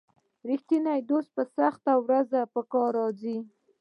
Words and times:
رښتینی 0.49 0.99
دوست 1.09 1.29
په 1.37 1.43
سخته 1.55 1.93
ورځ 2.05 2.29
په 2.53 2.61
کار 2.71 2.91
راځي. 2.99 3.37